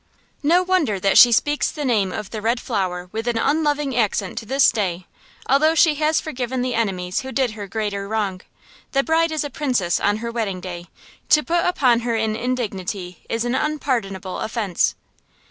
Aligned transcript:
No 0.41 0.63
wonder 0.63 0.99
that 0.99 1.19
she 1.19 1.31
speaks 1.31 1.69
the 1.69 1.85
name 1.85 2.11
of 2.11 2.31
the 2.31 2.41
Red 2.41 2.59
Flower 2.59 3.09
with 3.11 3.27
an 3.27 3.37
unloving 3.37 3.95
accent 3.95 4.35
to 4.39 4.47
this 4.47 4.71
day, 4.71 5.05
although 5.47 5.75
she 5.75 5.93
has 5.93 6.19
forgiven 6.19 6.63
the 6.63 6.73
enemies 6.73 7.19
who 7.19 7.31
did 7.31 7.51
her 7.51 7.67
greater 7.67 8.07
wrong. 8.07 8.41
The 8.93 9.03
bride 9.03 9.31
is 9.31 9.43
a 9.43 9.51
princess 9.51 9.99
on 9.99 10.17
her 10.17 10.31
wedding 10.31 10.59
day. 10.59 10.87
To 11.29 11.43
put 11.43 11.65
upon 11.65 11.99
her 11.99 12.15
an 12.15 12.35
indignity 12.35 13.19
is 13.29 13.45
an 13.45 13.53
unpardonable 13.53 14.39
offense. 14.39 14.95